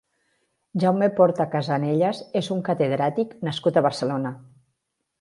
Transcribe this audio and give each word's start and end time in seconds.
Jaume 0.83 1.09
Porta 1.19 1.47
Casanellas 1.51 2.23
és 2.43 2.51
un 2.57 2.65
catedràtic 2.73 3.39
nascut 3.49 3.79
a 3.83 3.89
Barcelona. 3.91 4.37